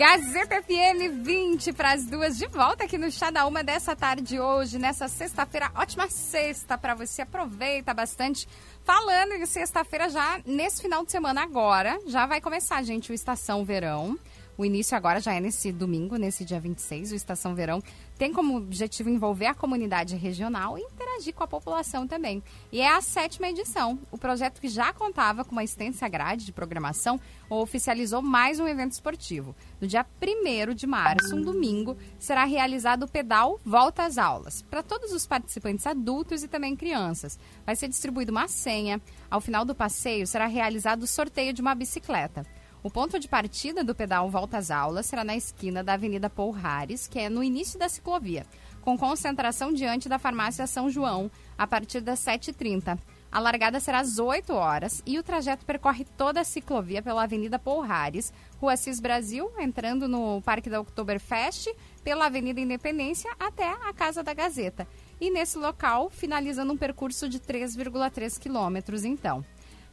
[0.06, 4.38] Gazeta FM 20 para as duas de volta aqui no Chá da Uma dessa tarde
[4.38, 5.72] hoje, nessa sexta-feira.
[5.76, 8.46] Ótima sexta para você, aproveita bastante.
[8.84, 13.64] Falando em sexta-feira, já nesse final de semana agora, já vai começar, gente, o Estação
[13.64, 14.20] Verão.
[14.56, 17.82] O início agora já é nesse domingo, nesse dia 26, o Estação Verão.
[18.20, 22.44] Tem como objetivo envolver a comunidade regional e interagir com a população também.
[22.72, 23.98] E é a sétima edição.
[24.12, 28.92] O projeto que já contava com uma extensa grade de programação oficializou mais um evento
[28.92, 29.56] esportivo.
[29.82, 34.84] No dia 1 de março, um domingo, será realizado o pedal Volta às Aulas, para
[34.84, 37.40] todos os participantes adultos e também crianças.
[37.66, 39.02] Vai ser distribuída uma senha.
[39.32, 42.46] Ao final do passeio, será realizado o sorteio de uma bicicleta.
[42.84, 47.08] O ponto de partida do pedal Volta às Aulas será na esquina da Avenida Pourares,
[47.08, 48.46] que é no início da ciclovia,
[48.82, 53.00] com concentração diante da farmácia São João, a partir das 7h30.
[53.32, 57.58] A largada será às 8 horas e o trajeto percorre toda a ciclovia pela Avenida
[57.58, 64.22] Pourares, Rua Cis Brasil, entrando no Parque da Oktoberfest, pela Avenida Independência até a Casa
[64.22, 64.86] da Gazeta.
[65.22, 69.42] E nesse local, finalizando um percurso de 3,3 quilômetros, então.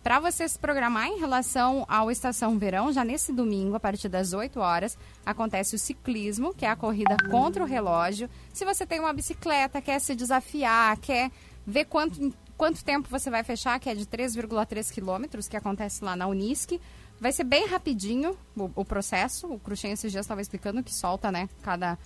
[0.02, 4.32] Para você se programar em relação ao Estação Verão, já nesse domingo, a partir das
[4.32, 8.28] 8 horas, acontece o ciclismo, que é a corrida contra o relógio.
[8.52, 11.30] Se você tem uma bicicleta, quer se desafiar, quer
[11.66, 16.16] ver quanto, quanto tempo você vai fechar, que é de 3,3 quilômetros, que acontece lá
[16.16, 16.80] na Unisc,
[17.20, 19.46] Vai ser bem rapidinho o, o processo.
[19.46, 21.50] O Cruxem esses dias estava explicando que solta, né?
[21.62, 21.98] Cada,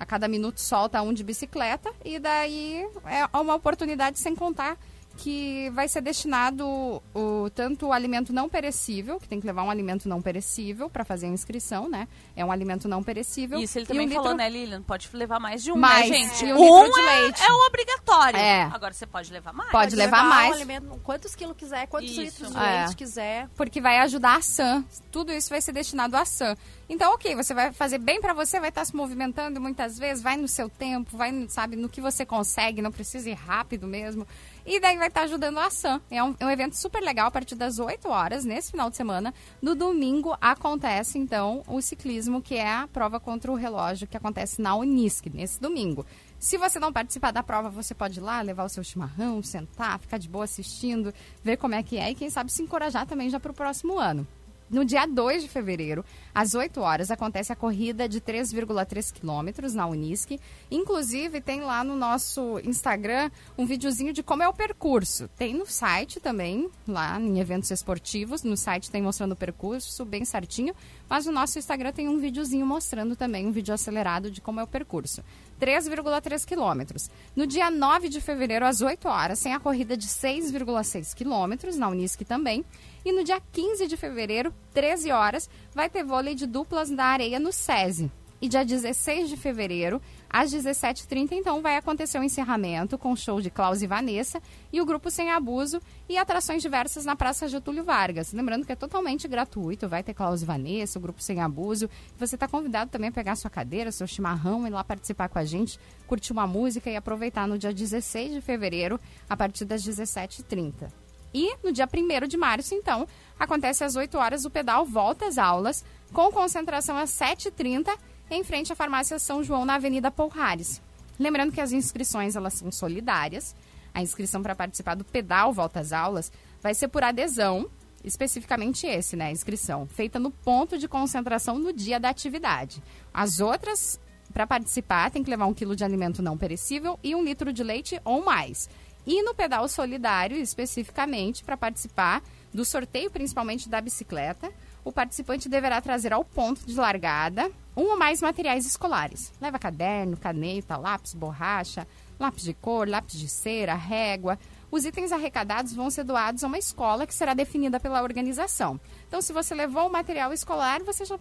[0.00, 1.92] a cada minuto solta um de bicicleta.
[2.02, 4.78] E daí é uma oportunidade sem contar
[5.16, 6.66] que vai ser destinado
[7.14, 11.04] o, tanto o alimento não perecível, que tem que levar um alimento não perecível para
[11.04, 12.08] fazer a inscrição, né?
[12.36, 13.58] É um alimento não perecível.
[13.58, 14.36] Isso ele também um falou, litro...
[14.38, 14.82] né, Lilian?
[14.82, 16.44] Pode levar mais de um, mais, né, gente?
[16.44, 17.42] E um, um litro de é, leite.
[17.42, 18.38] é o obrigatório.
[18.38, 18.62] É.
[18.62, 19.70] Agora você pode levar mais.
[19.70, 20.50] Pode levar mais.
[20.50, 22.20] Um alimento, quantos quilos quiser, quantos Isso.
[22.20, 22.78] litros de É.
[22.80, 23.48] leite quiser.
[23.56, 24.84] porque vai ajudar a SAM.
[25.10, 26.56] Tudo isso vai ser destinado à SAM.
[26.88, 30.36] Então, ok, você vai fazer bem para você, vai estar se movimentando muitas vezes, vai
[30.36, 34.26] no seu tempo, vai, sabe, no que você consegue, não precisa ir rápido mesmo.
[34.64, 36.00] E daí vai estar ajudando a SAM.
[36.10, 38.96] É um, é um evento super legal a partir das 8 horas, nesse final de
[38.96, 39.34] semana.
[39.60, 44.62] No domingo acontece, então, o ciclismo, que é a prova contra o relógio, que acontece
[44.62, 46.06] na Unisc, nesse domingo.
[46.38, 49.98] Se você não participar da prova, você pode ir lá, levar o seu chimarrão, sentar,
[49.98, 53.30] ficar de boa assistindo, ver como é que é e quem sabe se encorajar também
[53.30, 54.26] já para o próximo ano.
[54.72, 56.02] No dia 2 de fevereiro,
[56.34, 60.40] às 8 horas, acontece a corrida de 3,3 quilômetros na Unisc.
[60.70, 65.28] Inclusive, tem lá no nosso Instagram um videozinho de como é o percurso.
[65.36, 68.42] Tem no site também, lá em eventos esportivos.
[68.42, 70.74] No site tem mostrando o percurso bem certinho.
[71.06, 74.62] Mas no nosso Instagram tem um videozinho mostrando também, um vídeo acelerado de como é
[74.62, 75.22] o percurso.
[75.60, 77.10] 3,3 quilômetros.
[77.36, 81.88] No dia 9 de fevereiro, às 8 horas, tem a corrida de 6,6 quilômetros, na
[81.88, 82.64] Unisc também.
[83.04, 87.40] E no dia 15 de fevereiro, 13 horas, vai ter vôlei de duplas da areia
[87.40, 88.10] no SESI.
[88.42, 93.40] E dia 16 de fevereiro, às 17h30, então, vai acontecer o encerramento com o show
[93.40, 97.84] de Klaus e Vanessa e o grupo Sem Abuso e atrações diversas na Praça Getúlio
[97.84, 98.32] Vargas.
[98.32, 101.88] Lembrando que é totalmente gratuito, vai ter Klaus e Vanessa, o grupo Sem Abuso.
[102.18, 105.44] Você está convidado também a pegar sua cadeira, seu chimarrão e lá participar com a
[105.44, 108.98] gente, curtir uma música e aproveitar no dia 16 de fevereiro,
[109.30, 111.01] a partir das 17h30.
[111.34, 113.06] E no dia 1 de março, então,
[113.38, 117.96] acontece às 8 horas o pedal Volta às Aulas, com concentração às 7h30,
[118.30, 120.80] em frente à farmácia São João, na Avenida Pouhares.
[121.18, 123.54] Lembrando que as inscrições elas são solidárias.
[123.94, 127.68] A inscrição para participar do pedal Volta às Aulas vai ser por adesão,
[128.02, 129.30] especificamente esse, né?
[129.30, 132.82] Inscrição, feita no ponto de concentração no dia da atividade.
[133.12, 134.00] As outras,
[134.32, 137.62] para participar, tem que levar um quilo de alimento não perecível e um litro de
[137.62, 138.68] leite ou mais.
[139.06, 144.52] E no pedal solidário, especificamente, para participar do sorteio, principalmente da bicicleta,
[144.84, 149.32] o participante deverá trazer ao ponto de largada um ou mais materiais escolares.
[149.40, 151.86] Leva caderno, caneta, lápis, borracha,
[152.18, 154.38] lápis de cor, lápis de cera, régua.
[154.70, 158.80] Os itens arrecadados vão ser doados a uma escola que será definida pela organização.
[159.06, 161.18] Então, se você levou o material escolar, você já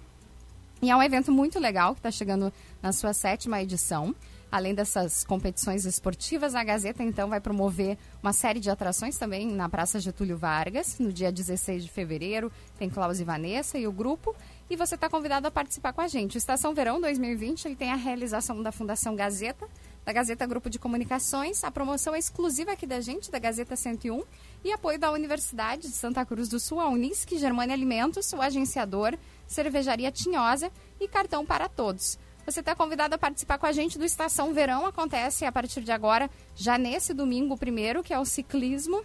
[0.82, 4.14] E é um evento muito legal que está chegando na sua sétima edição.
[4.52, 9.68] Além dessas competições esportivas, a Gazeta então vai promover uma série de atrações também na
[9.68, 12.52] Praça Getúlio Vargas, no dia 16 de fevereiro.
[12.78, 14.36] Tem Klaus e Vanessa e o grupo.
[14.70, 16.36] E você está convidado a participar com a gente.
[16.36, 19.68] O Estação Verão 2020 ele tem a realização da Fundação Gazeta,
[20.06, 21.64] da Gazeta Grupo de Comunicações.
[21.64, 24.24] A promoção é exclusiva aqui da gente, da Gazeta 101,
[24.64, 29.18] e apoio da Universidade de Santa Cruz do Sul, a Unisc, Germânia Alimentos, o agenciador,
[29.48, 32.20] Cervejaria Tinhosa e Cartão para Todos.
[32.46, 34.86] Você está convidado a participar com a gente do Estação Verão.
[34.86, 39.04] Acontece a partir de agora, já nesse domingo primeiro, que é o ciclismo.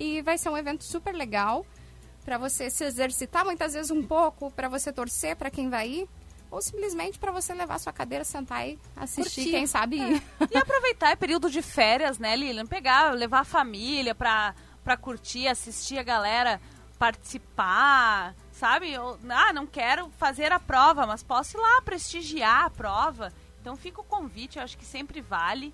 [0.00, 1.64] E vai ser um evento super legal
[2.24, 6.08] para você se exercitar muitas vezes um pouco, para você torcer para quem vai ir,
[6.52, 9.50] ou simplesmente para você levar sua cadeira, sentar e assistir, Curtir.
[9.50, 10.22] quem sabe ir.
[10.50, 12.66] E aproveitar é período de férias, né, Lilian?
[12.66, 16.60] Pegar, levar a família pra, pra curtir, assistir a galera
[16.98, 18.92] participar, sabe?
[18.92, 23.32] Eu, ah, não quero fazer a prova, mas posso ir lá prestigiar a prova.
[23.60, 25.72] Então fica o convite, eu acho que sempre vale.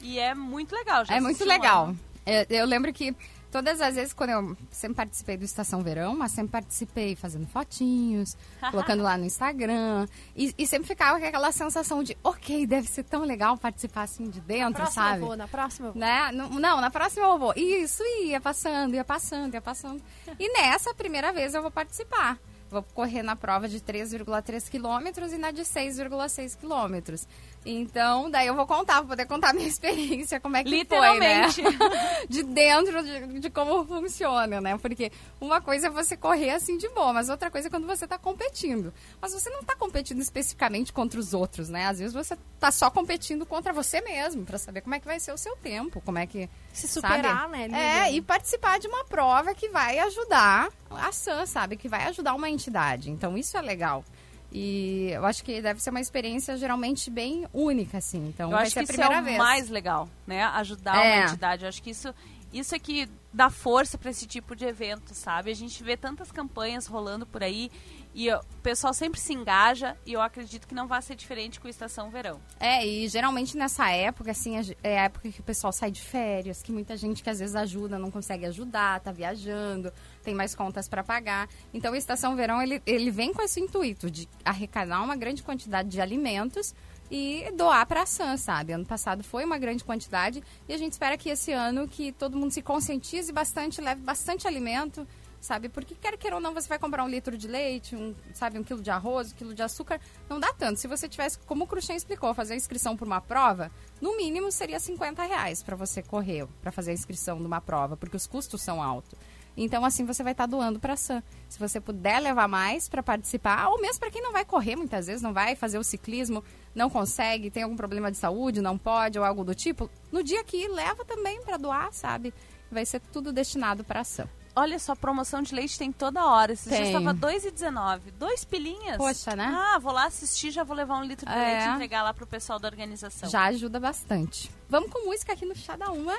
[0.00, 1.04] E é muito legal.
[1.04, 1.94] Já É muito legal.
[2.24, 3.14] É, Eu lembro que
[3.50, 8.36] todas as vezes, quando eu sempre participei do Estação Verão, mas sempre participei fazendo fotinhos,
[8.70, 10.06] colocando lá no Instagram.
[10.36, 14.28] E, e sempre ficava com aquela sensação de, ok, deve ser tão legal participar assim
[14.28, 15.20] de Na dentro, próxima sabe?
[15.22, 16.00] eu vou, na próxima eu vou.
[16.00, 16.32] Né?
[16.32, 17.52] Não, não, na próxima eu vou.
[17.56, 20.02] Isso, ia passando, ia passando, ia passando.
[20.38, 22.38] E nessa primeira vez eu vou participar.
[22.70, 27.26] Vou correr na prova de 3,3 quilômetros e na de 6,6 quilômetros.
[27.64, 31.62] Então, daí eu vou contar, vou poder contar a minha experiência, como é que Literalmente.
[31.62, 32.24] foi, né?
[32.28, 34.78] de dentro de, de, como funciona, né?
[34.78, 38.04] Porque uma coisa é você correr assim de boa, mas outra coisa é quando você
[38.04, 38.92] está competindo.
[39.20, 41.86] Mas você não está competindo especificamente contra os outros, né?
[41.86, 45.20] Às vezes você está só competindo contra você mesmo, para saber como é que vai
[45.20, 46.48] ser o seu tempo, como é que...
[46.72, 47.68] Se superar, sabe?
[47.68, 48.08] né?
[48.08, 51.76] É, e participar de uma prova que vai ajudar a SAM, sabe?
[51.76, 53.10] Que vai ajudar uma entidade.
[53.10, 54.04] Então, isso é legal.
[54.52, 58.26] E eu acho que deve ser uma experiência geralmente bem única, assim.
[58.28, 59.38] Então, eu acho que a isso é primeira o vez.
[59.38, 60.42] mais legal, né?
[60.44, 61.16] Ajudar É.
[61.18, 61.62] uma entidade.
[61.64, 62.12] Eu acho que isso,
[62.52, 65.50] isso é que dá força para esse tipo de evento, sabe?
[65.52, 67.70] A gente vê tantas campanhas rolando por aí
[68.12, 71.68] e o pessoal sempre se engaja e eu acredito que não vai ser diferente com
[71.68, 72.40] a Estação Verão.
[72.58, 76.60] É, e geralmente nessa época, assim, é a época que o pessoal sai de férias,
[76.60, 79.92] que muita gente que às vezes ajuda não consegue ajudar, tá viajando,
[80.30, 81.48] tem mais contas para pagar.
[81.74, 85.88] Então, o Estação Verão, ele, ele vem com esse intuito de arrecadar uma grande quantidade
[85.88, 86.72] de alimentos
[87.10, 88.72] e doar para a SAM, sabe?
[88.72, 92.36] Ano passado foi uma grande quantidade e a gente espera que esse ano que todo
[92.36, 95.04] mundo se conscientize bastante, leve bastante alimento,
[95.40, 95.68] sabe?
[95.68, 98.62] Porque quer queira ou não, você vai comprar um litro de leite, um, sabe, um
[98.62, 100.78] quilo de arroz, um quilo de açúcar, não dá tanto.
[100.78, 104.52] Se você tivesse, como o Cruxem explicou, fazer a inscrição por uma prova, no mínimo
[104.52, 108.28] seria 50 reais para você correr, para fazer a inscrição de uma prova, porque os
[108.28, 109.18] custos são altos.
[109.62, 111.22] Então, assim, você vai estar doando para a SAM.
[111.48, 115.06] Se você puder levar mais para participar, ou mesmo para quem não vai correr muitas
[115.06, 116.42] vezes, não vai fazer o ciclismo,
[116.74, 120.42] não consegue, tem algum problema de saúde, não pode, ou algo do tipo, no dia
[120.42, 122.32] que leva também para doar, sabe?
[122.72, 124.26] Vai ser tudo destinado para a SAM.
[124.56, 126.52] Olha só, promoção de leite tem toda hora.
[126.52, 126.86] Esse dia Tem.
[126.88, 128.10] estava 2,19.
[128.18, 128.96] Dois pilinhas.
[128.96, 129.44] Poxa, né?
[129.44, 131.36] Ah, vou lá assistir, já vou levar um litro de É.
[131.36, 133.28] leite e entregar lá pro pessoal da organização.
[133.28, 134.50] Já ajuda bastante.
[134.68, 136.18] Vamos com música aqui no Chá da Uma.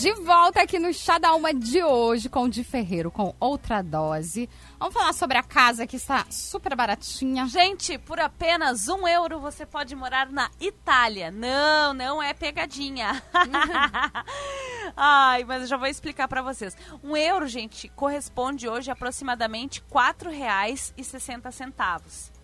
[0.00, 3.82] De volta aqui no Chá da Uma de hoje com o Di Ferreiro, com outra
[3.82, 4.48] dose.
[4.78, 7.48] Vamos falar sobre a casa que está super baratinha.
[7.48, 11.32] Gente, por apenas um euro você pode morar na Itália.
[11.32, 13.20] Não, não é pegadinha.
[14.96, 16.76] Ai, mas eu já vou explicar pra vocês.
[17.02, 22.35] Um euro, gente, corresponde hoje a aproximadamente R$ 4,60.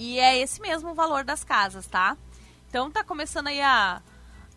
[0.00, 2.16] E é esse mesmo o valor das casas, tá?
[2.66, 4.00] Então tá começando aí a,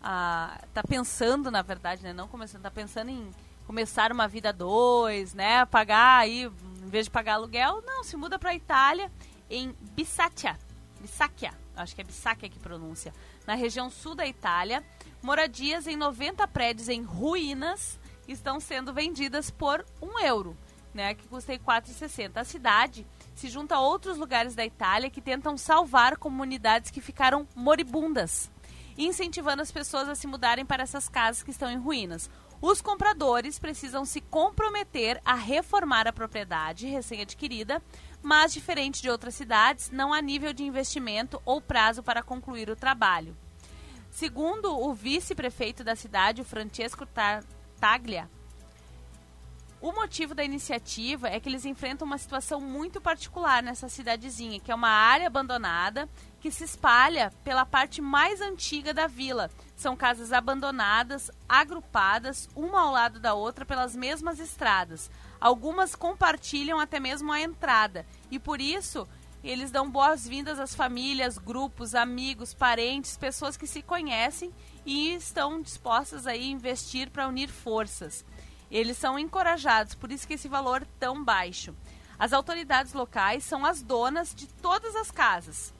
[0.02, 2.14] a tá pensando, na verdade, né?
[2.14, 3.30] Não começando, tá pensando em
[3.66, 5.66] começar uma vida dois, né?
[5.66, 6.50] Pagar aí,
[6.82, 9.12] em vez de pagar aluguel, não, se muda pra Itália,
[9.50, 10.58] em Bisaccia.
[10.98, 13.12] Bisaccia, acho que é Bisaccia que pronuncia.
[13.46, 14.82] Na região sul da Itália,
[15.20, 20.56] moradias em 90 prédios em ruínas estão sendo vendidas por um euro,
[20.94, 21.14] né?
[21.14, 22.30] Que custa aí 4,60.
[22.34, 27.46] A cidade se junta a outros lugares da Itália que tentam salvar comunidades que ficaram
[27.54, 28.50] moribundas
[28.96, 32.30] incentivando as pessoas a se mudarem para essas casas que estão em ruínas.
[32.60, 37.82] Os compradores precisam se comprometer a reformar a propriedade recém-adquirida,
[38.22, 42.76] mas diferente de outras cidades, não há nível de investimento ou prazo para concluir o
[42.76, 43.36] trabalho.
[44.10, 47.06] Segundo o vice-prefeito da cidade, Francesco
[47.80, 48.30] Taglia,
[49.84, 54.72] o motivo da iniciativa é que eles enfrentam uma situação muito particular nessa cidadezinha, que
[54.72, 56.08] é uma área abandonada
[56.40, 59.50] que se espalha pela parte mais antiga da vila.
[59.76, 65.10] São casas abandonadas, agrupadas, uma ao lado da outra pelas mesmas estradas.
[65.38, 69.06] Algumas compartilham até mesmo a entrada, e por isso
[69.42, 74.50] eles dão boas-vindas às famílias, grupos, amigos, parentes, pessoas que se conhecem
[74.86, 78.24] e estão dispostas a investir para unir forças.
[78.74, 81.72] Eles são encorajados, por isso que esse valor tão baixo.
[82.18, 85.72] As autoridades locais são as donas de todas as casas,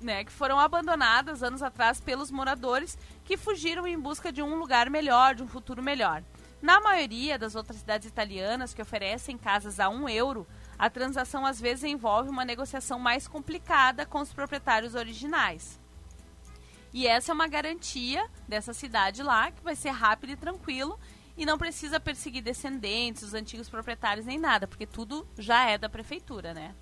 [0.00, 4.88] né, que foram abandonadas anos atrás pelos moradores que fugiram em busca de um lugar
[4.88, 6.22] melhor, de um futuro melhor.
[6.62, 10.46] Na maioria das outras cidades italianas que oferecem casas a um euro,
[10.78, 15.80] a transação às vezes envolve uma negociação mais complicada com os proprietários originais.
[16.92, 20.98] E essa é uma garantia dessa cidade lá, que vai ser rápido e tranquilo
[21.36, 25.88] e não precisa perseguir descendentes, os antigos proprietários nem nada, porque tudo já é da
[25.88, 26.74] prefeitura, né?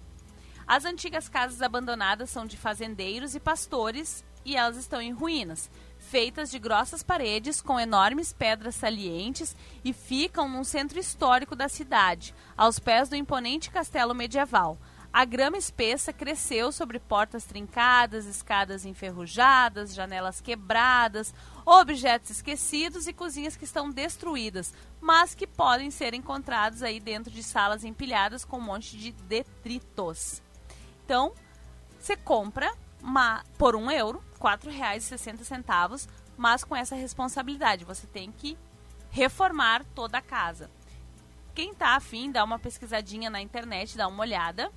[0.66, 6.50] As antigas casas abandonadas são de fazendeiros e pastores e elas estão em ruínas, feitas
[6.50, 12.78] de grossas paredes com enormes pedras salientes e ficam num centro histórico da cidade, aos
[12.78, 14.78] pés do imponente castelo medieval.
[15.14, 21.32] A grama espessa cresceu sobre portas trincadas, escadas enferrujadas, janelas quebradas,
[21.64, 27.44] objetos esquecidos e cozinhas que estão destruídas, mas que podem ser encontrados aí dentro de
[27.44, 30.42] salas empilhadas com um monte de detritos.
[31.04, 31.32] Então,
[32.00, 37.84] você compra uma, por um euro, R$ 4,60, mas com essa responsabilidade.
[37.84, 38.58] Você tem que
[39.12, 40.68] reformar toda a casa.
[41.54, 44.72] Quem tá afim, dá uma pesquisadinha na internet, dá uma olhada.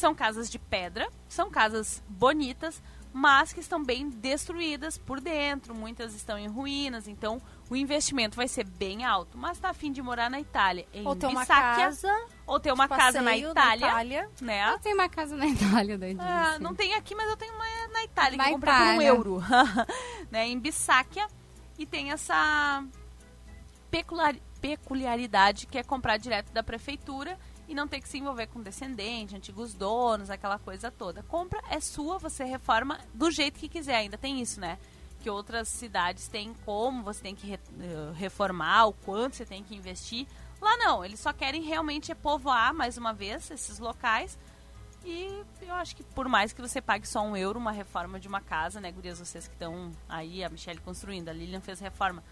[0.00, 2.82] São casas de pedra, são casas bonitas,
[3.12, 7.38] mas que estão bem destruídas por dentro, muitas estão em ruínas, então
[7.68, 9.36] o investimento vai ser bem alto.
[9.36, 12.08] Mas está afim de morar na Itália, em Ou ter uma casa,
[12.46, 14.30] ou ter uma casa na Itália, Itália.
[14.40, 14.72] né?
[14.72, 16.24] Eu tenho uma casa na Itália, doidinha.
[16.24, 16.62] Ah, assim.
[16.62, 19.02] não tem aqui, mas eu tenho uma na Itália, Na que eu comprei por um
[19.02, 19.42] euro.
[20.32, 21.26] né, em Bissacchia.
[21.78, 22.82] E tem essa
[23.90, 27.38] peculiar- peculiaridade que é comprar direto da prefeitura
[27.70, 31.22] e não ter que se envolver com descendente, antigos donos, aquela coisa toda.
[31.22, 33.94] Compra é sua, você reforma do jeito que quiser.
[33.94, 34.76] Ainda tem isso, né?
[35.20, 39.62] Que outras cidades têm como você tem que re- eh, reformar, o quanto você tem
[39.62, 40.26] que investir.
[40.60, 44.36] Lá não, eles só querem realmente é povoar mais uma vez esses locais.
[45.04, 48.26] E eu acho que por mais que você pague só um euro, uma reforma de
[48.26, 52.22] uma casa, né, gurias, vocês que estão aí, a Michelle construindo, a Lilian fez reforma,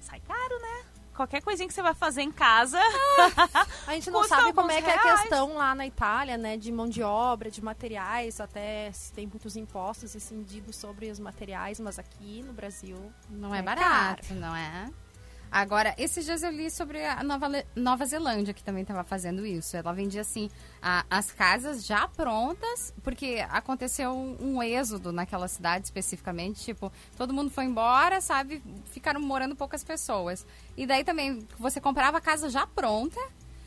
[0.00, 0.84] sai caro, né?
[1.14, 2.80] Qualquer coisinha que você vai fazer em casa,
[3.86, 6.56] A gente não sabe como é que é a questão lá na Itália, né?
[6.56, 11.78] De mão de obra, de materiais, até se tem muitos impostos incididos sobre os materiais,
[11.78, 14.90] mas aqui no Brasil Não é, É barato, não é?
[15.54, 17.46] Agora, esses dias eu li sobre a Nova,
[17.76, 19.76] Nova Zelândia, que também estava fazendo isso.
[19.76, 20.48] Ela vendia, assim,
[20.80, 26.64] a- as casas já prontas, porque aconteceu um, um êxodo naquela cidade especificamente.
[26.64, 28.62] Tipo, todo mundo foi embora, sabe?
[28.86, 30.46] Ficaram morando poucas pessoas.
[30.74, 33.20] E daí também, você comprava a casa já pronta,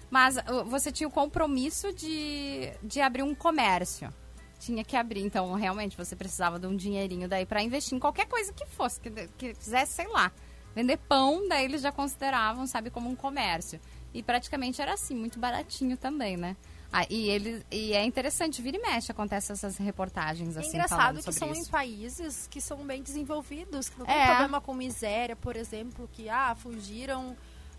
[0.09, 4.11] mas uh, você tinha o compromisso de, de abrir um comércio.
[4.57, 8.25] Tinha que abrir, então realmente você precisava de um dinheirinho daí para investir em qualquer
[8.25, 10.31] coisa que fosse, que, que fizesse, sei lá,
[10.76, 13.80] vender pão, daí eles já consideravam, sabe, como um comércio.
[14.13, 16.55] E praticamente era assim, muito baratinho também, né?
[16.93, 20.69] Ah, e, ele, e é interessante, vira e mexe, acontece essas reportagens É assim.
[20.69, 21.61] engraçado falando que são isso.
[21.63, 24.28] em países que são bem desenvolvidos, que não tem É.
[24.28, 27.36] problema com miséria, por exemplo, que ah, fugiram,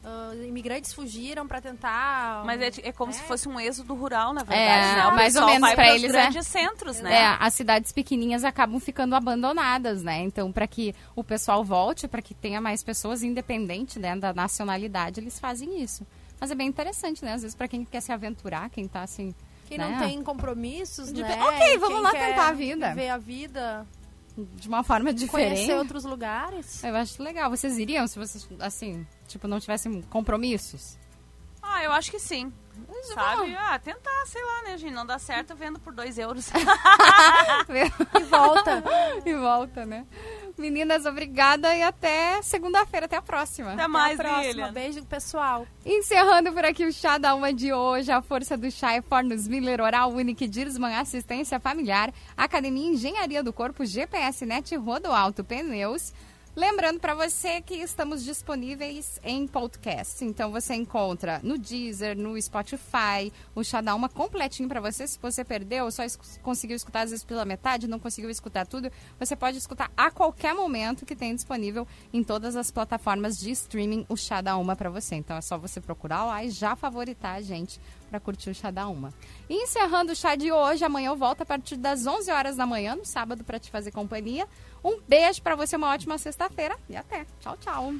[0.08, 2.44] ah, imigrantes fugiram para tentar.
[2.46, 3.14] mas é, é como É.
[3.14, 5.00] se fosse um êxodo rural, na verdade.
[5.00, 5.10] É, né?
[5.10, 6.08] Mais ou menos pros eles, é.
[6.22, 7.12] grandes centros, né?
[7.12, 10.20] É, as cidades pequenininhas acabam ficando abandonadas, né?
[10.22, 15.18] Então, para que o pessoal volte, para que tenha mais pessoas, independente né, da nacionalidade,
[15.20, 16.06] eles fazem isso.
[16.38, 17.32] Mas é bem interessante, né?
[17.32, 19.34] Às vezes, para quem quer se aventurar, quem tá assim.
[19.66, 19.88] Quem né?
[19.88, 21.36] não tem compromissos, De- né?
[21.42, 22.88] Ok, vamos Quem lá tentar a vida.
[22.90, 23.86] Viver a vida,
[24.36, 25.54] De uma forma diferente.
[25.54, 26.84] conhecer outros lugares.
[26.84, 27.48] Eu acho legal.
[27.48, 30.98] Vocês iriam se vocês, assim, tipo, não tivessem compromissos?
[31.62, 32.52] Ah, eu acho que sim.
[33.14, 33.54] Sabe?
[33.56, 34.92] Ah, tentar, sei lá, né, gente?
[34.92, 36.50] Não dá certo vendo por dois euros.
[38.20, 38.82] E volta.
[39.24, 40.06] e volta, né?
[40.58, 43.06] Meninas, obrigada e até segunda-feira.
[43.06, 43.74] Até a próxima.
[43.74, 44.52] Até mais, Até a próxima.
[44.52, 44.72] Lilian.
[44.72, 45.66] Beijo, pessoal.
[45.84, 49.46] Encerrando por aqui o Chá da Uma de hoje, a força do chá é Fornos
[49.46, 56.12] Miller, Oral Unique, Dirsman, Assistência Familiar, Academia Engenharia do Corpo, GPS Net, Rodo Alto Pneus.
[56.56, 60.24] Lembrando para você que estamos disponíveis em podcast.
[60.24, 65.06] Então você encontra no Deezer, no Spotify, o Chá da Uma completinho para você.
[65.06, 68.90] Se você perdeu, só es- conseguiu escutar às vezes pela metade, não conseguiu escutar tudo,
[69.18, 74.06] você pode escutar a qualquer momento que tem disponível em todas as plataformas de streaming
[74.08, 75.14] o Chá da Uma para você.
[75.16, 77.78] Então é só você procurar lá e já favoritar a gente
[78.08, 79.12] para curtir o Chá da Uma.
[79.46, 82.64] E encerrando o chá de hoje, amanhã eu volto a partir das 11 horas da
[82.64, 84.48] manhã, no sábado, para te fazer companhia.
[84.86, 87.26] Um beijo para você, uma ótima sexta-feira e até.
[87.40, 87.92] Tchau, tchau.